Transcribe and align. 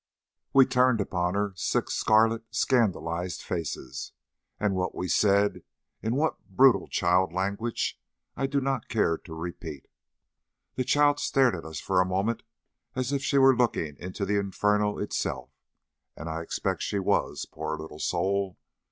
We 0.51 0.65
turned 0.65 0.99
upon 0.99 1.35
her 1.35 1.53
six 1.55 1.93
scarlet 1.93 2.43
scandalized 2.49 3.43
faces, 3.43 4.13
and 4.59 4.73
what 4.73 4.95
we 4.95 5.07
said, 5.07 5.61
in 6.01 6.15
what 6.15 6.41
brutal 6.49 6.87
child 6.87 7.31
language, 7.31 8.01
I 8.35 8.47
do 8.47 8.59
not 8.59 8.89
care 8.89 9.15
to 9.19 9.35
repeat. 9.35 9.87
The 10.73 10.85
child 10.85 11.19
stared 11.19 11.55
at 11.55 11.65
us 11.65 11.79
for 11.79 12.01
a 12.01 12.05
moment 12.07 12.41
as 12.95 13.13
if 13.13 13.23
she 13.23 13.37
were 13.37 13.55
looking 13.55 13.95
into 13.97 14.25
the 14.25 14.39
Inferno 14.39 14.97
itself, 14.97 15.51
and 16.17 16.27
I 16.27 16.41
expect 16.41 16.81
she 16.81 16.97
was, 16.97 17.45
poor 17.45 17.77
little 17.77 17.99
soul! 17.99 18.57